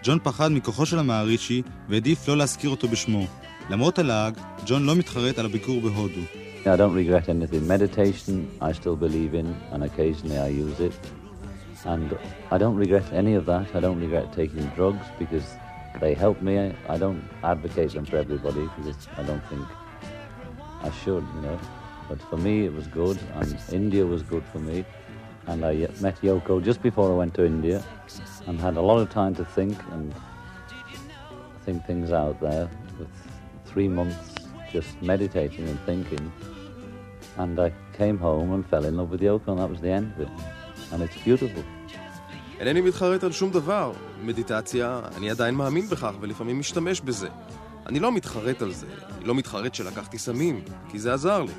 [0.03, 3.25] ג'ון פחד מכוחו של המערישי והעדיף לא להזכיר אותו בשמו.
[3.69, 6.21] למרות הלעג, ג'ון לא מתחרט על הביקור בהודו.
[6.65, 7.67] I don't regret anything.
[7.67, 10.93] Meditation, I still believe in, and occasionally I use it.
[11.85, 12.07] And
[12.51, 13.65] I don't regret any of that.
[13.77, 15.47] I don't regret taking drugs because
[16.00, 16.74] they help me.
[16.88, 19.66] I don't advocate them for everybody because I don't think
[20.82, 21.58] I should, you know.
[22.08, 24.84] But for me, it was good, and India was good for me.
[25.46, 27.82] And I uh, met Yoko just before I went to India
[28.46, 30.14] and had a lot of time to think and
[31.64, 32.68] think things out there
[32.98, 33.08] with
[33.64, 34.34] three months
[34.72, 36.32] just meditating and thinking.
[37.36, 40.12] And I came home and fell in love with Yoko, and that was the end
[40.12, 40.28] of it.
[40.92, 41.64] And it's beautiful.
[42.60, 43.92] אינני מתחרט על שום דבר.
[44.22, 47.28] מדיטציה, אני עדיין מאמין בכך ולפעמים משתמש בזה.
[47.86, 48.86] אני לא מתחרט על זה.
[49.18, 51.52] אני לא מתחרט שלקחתי סמים, כי זה עזר לי.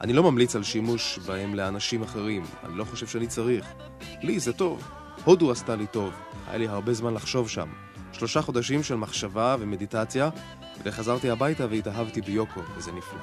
[0.00, 2.42] אני לא ממליץ על שימוש בהם לאנשים אחרים.
[2.64, 3.66] אני לא חושב שאני צריך.
[4.22, 4.82] לי זה טוב.
[5.24, 6.12] הודו עשתה לי טוב.
[6.48, 7.68] היה לי הרבה זמן לחשוב שם.
[8.12, 10.30] שלושה חודשים של מחשבה ומדיטציה,
[10.84, 13.20] וחזרתי הביתה והתאהבתי ביוקו, וזה נפלא.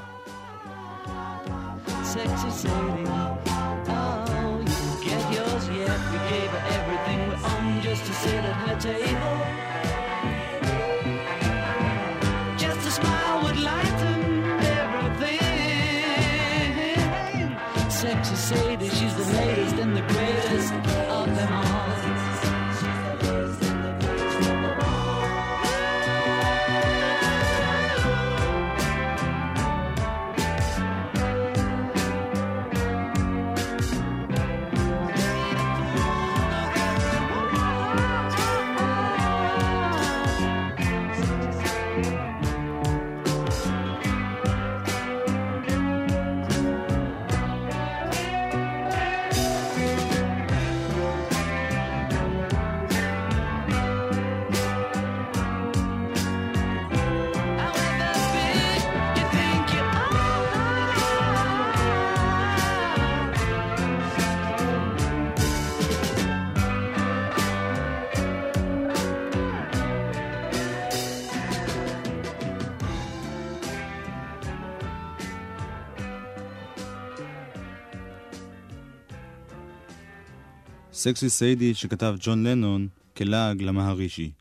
[2.14, 3.21] Sexy
[81.04, 82.88] סקסי סיידי שכתב ג'ון לנון
[83.18, 84.32] כלעג למהרישי.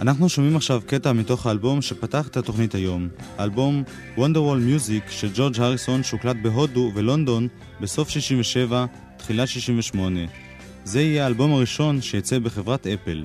[0.00, 3.08] אנחנו שומעים עכשיו קטע מתוך האלבום שפתח את התוכנית היום.
[3.38, 3.82] האלבום
[4.16, 7.48] Wonderwall Music של ג'ורג' הריסון שהוקלט בהודו ולונדון
[7.80, 10.20] בסוף 67, תחילת 68.
[10.84, 13.24] זה יהיה האלבום הראשון שיצא בחברת אפל.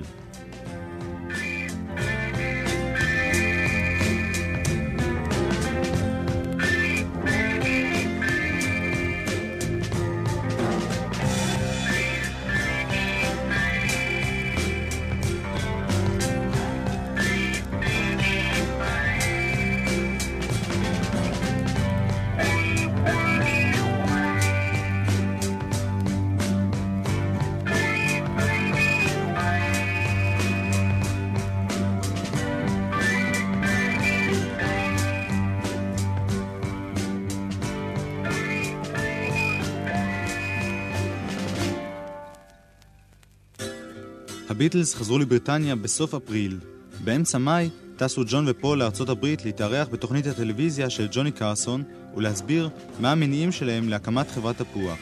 [44.64, 46.58] הביטלס חזרו לבריטניה בסוף אפריל.
[47.04, 51.82] באמצע מאי טסו ג'ון ופול לארצות הברית להתארח בתוכנית הטלוויזיה של ג'וני קרסון
[52.16, 52.68] ולהסביר
[53.00, 54.98] מה המניעים שלהם להקמת חברת תפוח.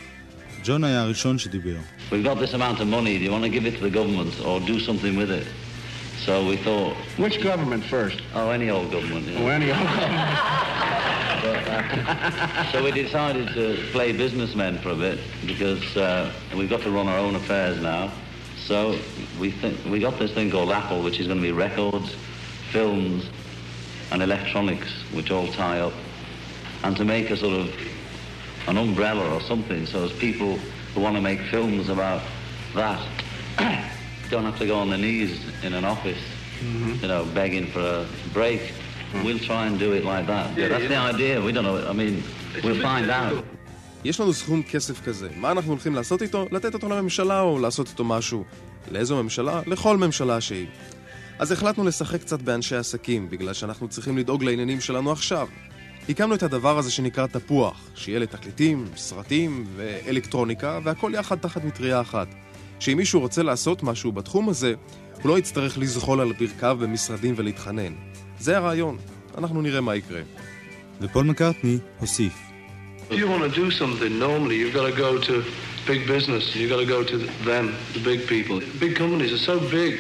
[0.65, 1.77] ג'ון היה הראשון שדיבר.
[2.11, 3.19] We've got this amount of money.
[3.19, 5.47] Do you want to give it to the government or do something with it?
[6.27, 6.95] So we thought.
[7.25, 8.19] Which government first?
[8.35, 9.25] Oh, any old government.
[9.27, 9.47] you know.
[9.47, 10.39] Oh, any old government.
[11.47, 15.19] But, uh, so we decided to play businessmen for a bit
[15.53, 16.05] because uh,
[16.57, 18.05] we've got to run our own affairs now.
[18.67, 18.99] So
[19.41, 22.15] we think we got this thing called Apple, which is going to be records,
[22.71, 23.29] films,
[24.11, 25.93] and electronics, which all tie up.
[26.85, 27.75] and to make a sort of
[28.67, 30.57] an umbrella or something so as people
[30.95, 32.21] who want to make films about
[32.75, 33.01] that
[34.31, 36.19] don't have to go on their knees in an office,
[36.63, 38.73] you know, begging for a break.
[39.25, 40.57] We'll try and do it like that.
[40.57, 41.41] Yeah, That's the idea.
[41.41, 41.87] We don't know.
[41.87, 42.23] I mean,
[42.65, 43.45] we'll find out.
[44.05, 46.47] יש לנו סכום כסף כזה, מה אנחנו הולכים לעשות איתו?
[46.53, 48.45] לתת אותו לממשלה או לעשות איתו משהו?
[48.91, 49.61] לאיזו ממשלה?
[49.67, 50.67] לכל ממשלה שהיא.
[51.39, 55.49] אז החלטנו לשחק קצת באנשי עסקים, בגלל שאנחנו צריכים לדאוג לעניינים שלנו עכשיו.
[56.09, 62.29] הקמנו את הדבר הזה שנקרא תפוח, שיהיה לתקליטים, סרטים ואלקטרוניקה, והכל יחד תחת מטריה אחת.
[62.81, 64.75] שאם מישהו רוצה לעשות משהו בתחום הזה,
[65.23, 67.93] הוא לא יצטרך לזחול על ברכיו במשרדים ולהתחנן.
[68.39, 68.99] זה הרעיון,
[69.39, 70.21] אנחנו נראה מה יקרה.
[71.01, 72.52] ופול מקארטני הוסיף.
[73.13, 75.35] If you want to do something, normally you've got to go to
[75.93, 76.43] big business.
[76.57, 77.17] You've got to go to
[77.49, 77.65] them,
[77.97, 78.57] the big people.
[78.85, 79.95] Big companies are so big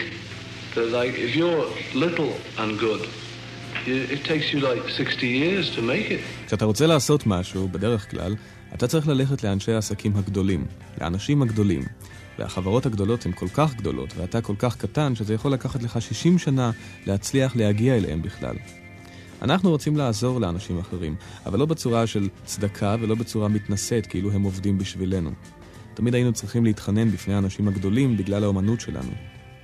[0.74, 3.02] that, like, if you're little and good,
[4.14, 6.20] it takes you like 60 years to make it.
[6.46, 8.34] כשאתה רוצה לעשות משהו, בדרך כלל,
[8.74, 10.64] אתה צריך ללכת לאנשי העסקים הגדולים,
[11.00, 11.82] לאנשים הגדולים.
[12.38, 16.38] והחברות הגדולות הן כל כך גדולות, ואתה כל כך קטן, שזה יכול לקחת לך 60
[16.38, 16.70] שנה
[17.06, 18.56] להצליח להגיע אליהם בכלל.
[19.42, 21.14] אנחנו רוצים לעזור לאנשים אחרים,
[21.46, 25.30] אבל לא בצורה של צדקה ולא בצורה מתנשאת, כאילו הם עובדים בשבילנו.
[25.94, 29.10] תמיד היינו צריכים להתחנן בפני האנשים הגדולים בגלל האומנות שלנו.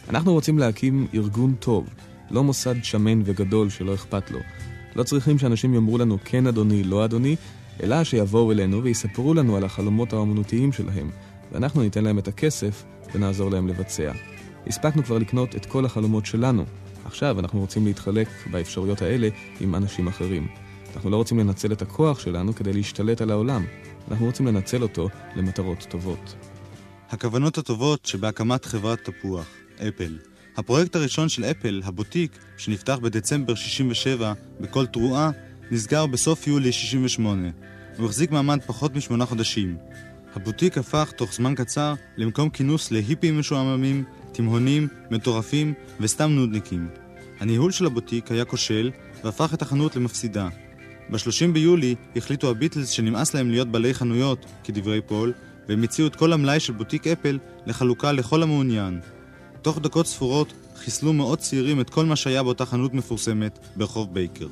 [0.09, 1.89] אנחנו רוצים להקים ארגון טוב,
[2.31, 4.39] לא מוסד שמן וגדול שלא אכפת לו.
[4.97, 7.37] לא צריכים שאנשים יאמרו לנו כן אדוני, לא אדוני,
[7.83, 11.11] אלא שיבואו אלינו ויספרו לנו על החלומות האומנותיים שלהם,
[11.53, 14.13] ואנחנו ניתן להם את הכסף ונעזור להם לבצע.
[14.67, 16.65] הספקנו כבר לקנות את כל החלומות שלנו.
[17.09, 19.29] עכשיו אנחנו רוצים להתחלק באפשרויות האלה
[19.61, 20.49] עם אנשים אחרים.
[20.95, 23.65] אנחנו לא רוצים לנצל את הכוח שלנו כדי להשתלט על העולם.
[24.11, 26.35] אנחנו רוצים לנצל אותו למטרות טובות.
[27.11, 29.47] הכוונות הטובות שבהקמת חברת תפוח,
[29.89, 30.19] אפל.
[30.57, 35.31] הפרויקט הראשון של אפל, הבוטיק, שנפתח בדצמבר 67 בכל תרועה,
[35.71, 37.49] נסגר בסוף יולי 68.
[37.99, 39.77] הוא החזיק מעמד פחות משמונה חודשים.
[40.35, 44.05] הבוטיק הפך תוך זמן קצר למקום כינוס להיפים משועממים,
[44.39, 46.89] תימהונים, מטורפים וסתם נודניקים.
[47.41, 48.91] הניהול של הבוטיק היה כושל
[49.25, 50.49] והפך את החנות למפסידה.
[51.11, 55.33] ב-30 ביולי החליטו הביטלס שנמאס להם להיות בעלי חנויות, כדברי פול,
[55.69, 59.01] והם הציעו את כל המלאי של בוטיק אפל לחלוקה לכל המעוניין.
[59.63, 64.47] תוך דקות ספורות חיסלו מאות צעירים את כל מה שהיה באותה חנות מפורסמת ברחוב בייקר.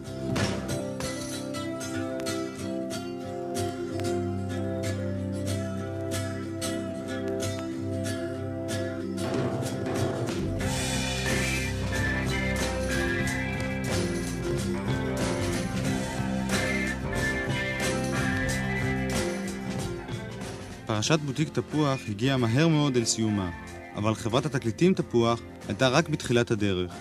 [21.08, 23.50] פרשת בוטיק תפוח הגיעה מהר מאוד אל סיומה,
[23.96, 26.92] אבל חברת התקליטים תפוח הייתה רק בתחילת הדרך.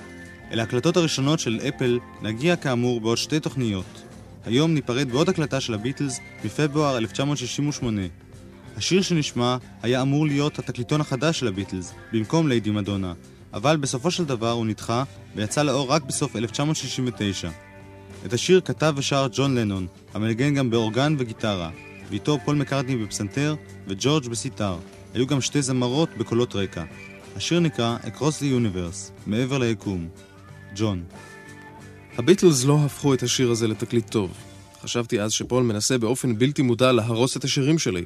[0.51, 4.03] אל ההקלטות הראשונות של אפל נגיע כאמור בעוד שתי תוכניות.
[4.45, 8.01] היום ניפרד בעוד הקלטה של הביטלס בפברואר 1968.
[8.77, 13.13] השיר שנשמע היה אמור להיות התקליטון החדש של הביטלס, במקום ליידי מדונה,
[13.53, 15.03] אבל בסופו של דבר הוא נדחה
[15.35, 17.49] ויצא לאור רק בסוף 1969.
[18.25, 21.69] את השיר כתב ושר ג'ון לנון, המנגן גם באורגן וגיטרה,
[22.09, 23.55] ואיתו פול מקארטני בפסנתר
[23.87, 24.77] וג'ורג' בסיטר.
[25.13, 26.83] היו גם שתי זמרות בקולות רקע.
[27.35, 30.07] השיר נקרא Across the Universe, מעבר ליקום.
[30.75, 31.03] ג'ון.
[32.17, 34.31] הביטלס לא הפכו את השיר הזה לתקליט טוב.
[34.81, 38.05] חשבתי אז שפול מנסה באופן בלתי מודע להרוס את השירים שלי.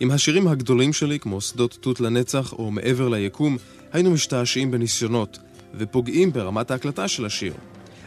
[0.00, 3.56] עם השירים הגדולים שלי, כמו שדות תות לנצח או מעבר ליקום,
[3.92, 5.38] היינו משתעשעים בניסיונות,
[5.74, 7.54] ופוגעים ברמת ההקלטה של השיר.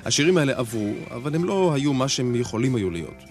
[0.06, 3.24] השירים האלה עברו, אבל הם לא היו מה שהם יכולים היו להיות.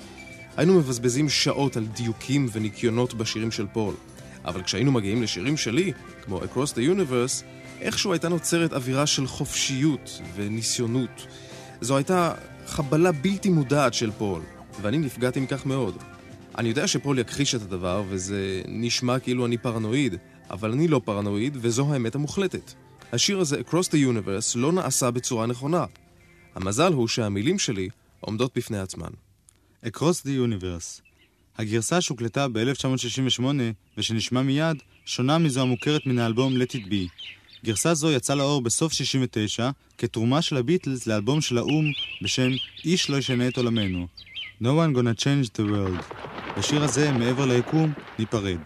[0.56, 3.94] היינו מבזבזים שעות על דיוקים וניקיונות בשירים של פול.
[4.44, 5.92] אבל כשהיינו מגיעים לשירים שלי,
[6.24, 7.44] כמו Across the Universe,
[7.80, 11.26] איכשהו הייתה נוצרת אווירה של חופשיות וניסיונות.
[11.80, 12.34] זו הייתה
[12.66, 14.42] חבלה בלתי מודעת של פול,
[14.82, 15.96] ואני נפגעתי מכך מאוד.
[16.58, 20.16] אני יודע שפול יכחיש את הדבר, וזה נשמע כאילו אני פרנואיד,
[20.50, 22.72] אבל אני לא פרנואיד, וזו האמת המוחלטת.
[23.12, 25.84] השיר הזה, Across the Universe, לא נעשה בצורה נכונה.
[26.54, 27.88] המזל הוא שהמילים שלי
[28.20, 29.10] עומדות בפני עצמן.
[29.84, 31.02] Across the Universe.
[31.58, 33.44] הגרסה שהוקלטה ב-1968
[33.98, 37.08] ושנשמע מיד, שונה מזו המוכרת מן האלבום Let It Be.
[37.64, 41.84] גרסה זו יצאה לאור בסוף 69 כתרומה של הביטלס לאלבום של האו"ם
[42.22, 42.50] בשם
[42.84, 44.06] "איש לא ישנה את עולמנו".
[44.62, 46.14] No one gonna change the world.
[46.58, 48.60] בשיר הזה, מעבר ליקום, ניפרד.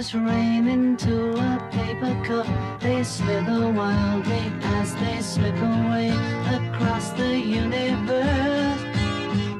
[0.00, 2.46] was rain into a paper cup.
[2.80, 6.08] They slither wildly as they slip away
[6.56, 8.80] across the universe.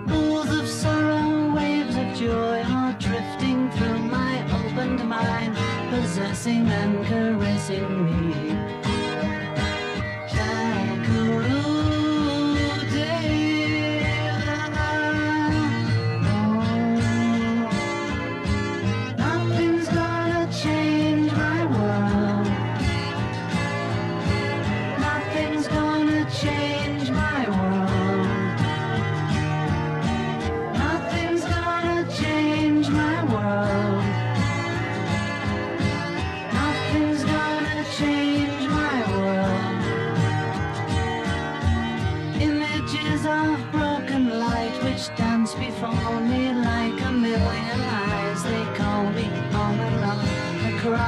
[0.09, 5.55] Pools of sorrow, waves of joy are drifting through my opened mind,
[5.91, 8.59] possessing and caressing me.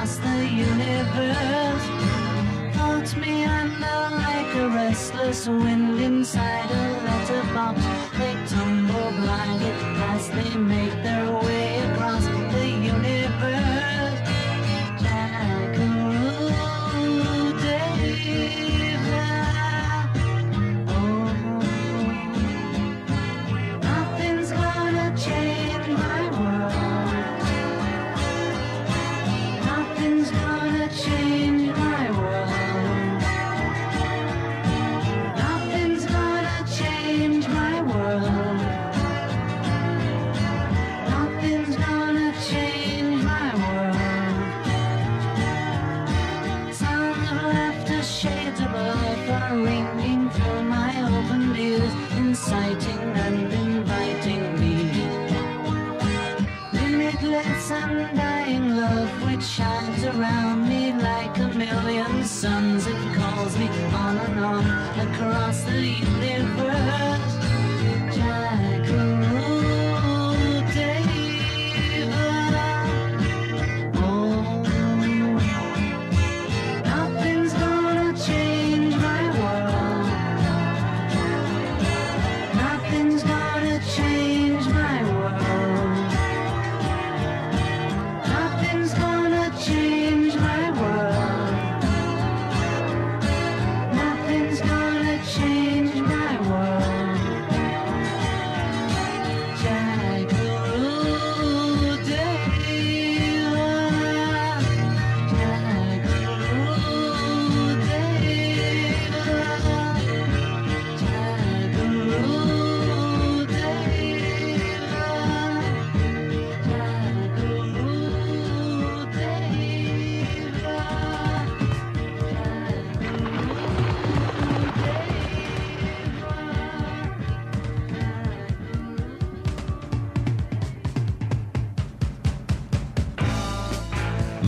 [0.02, 1.86] across the universe.
[2.76, 7.80] Haunt me under like a restless wind inside a letterbox.
[8.18, 9.76] They tumble blinded
[10.10, 13.71] as they make their way across the universe.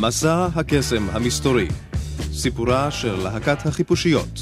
[0.07, 1.69] מסע הקסם המסתורי,
[2.33, 4.41] סיפורה של להקת החיפושיות.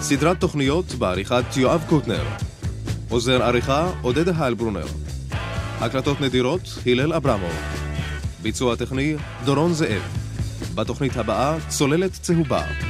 [0.00, 2.24] סדרת תוכניות בעריכת יואב קוטנר.
[3.08, 4.86] עוזר עריכה עודד היילברונר.
[5.80, 7.52] הקלטות נדירות הלל אברמוב.
[8.42, 10.02] ביצוע טכני דורון זאב.
[10.74, 12.89] בתוכנית הבאה צוללת צהובה.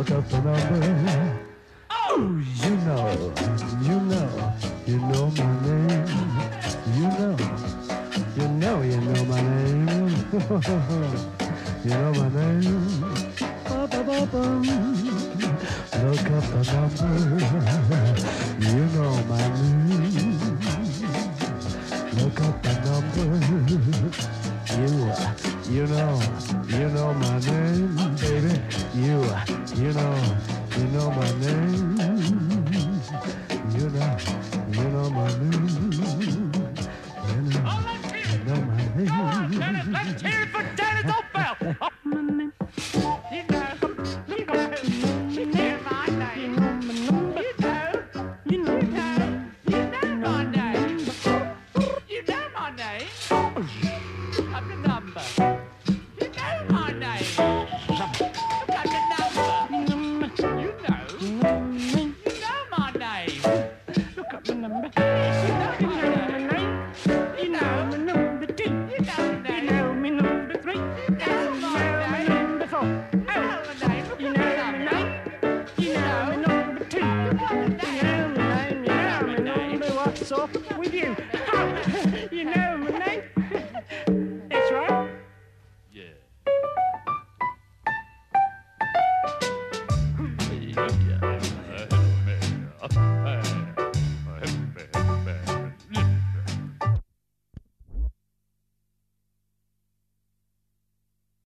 [0.00, 1.19] Sokak sanandı